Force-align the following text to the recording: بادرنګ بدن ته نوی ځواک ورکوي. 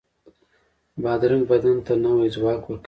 بادرنګ 1.03 1.43
بدن 1.49 1.77
ته 1.85 1.93
نوی 2.03 2.27
ځواک 2.35 2.61
ورکوي. 2.65 2.75